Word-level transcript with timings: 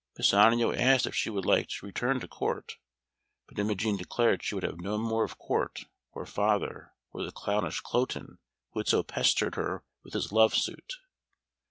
Pisanio 0.17 0.71
asked 0.73 1.05
if 1.05 1.13
she 1.13 1.29
would 1.29 1.45
like 1.45 1.69
to 1.69 1.85
return 1.85 2.19
to 2.19 2.27
Court, 2.27 2.77
but 3.45 3.59
Imogen 3.59 3.97
declared 3.97 4.41
she 4.41 4.55
would 4.55 4.63
have 4.63 4.79
no 4.81 4.97
more 4.97 5.23
of 5.23 5.37
Court, 5.37 5.85
or 6.13 6.25
father, 6.25 6.93
or 7.11 7.23
the 7.23 7.31
clownish 7.31 7.81
Cloten, 7.81 8.39
who 8.71 8.79
had 8.79 8.87
so 8.87 9.03
pestered 9.03 9.53
her 9.53 9.83
with 10.03 10.13
his 10.15 10.31
love 10.31 10.55
suit. 10.55 10.93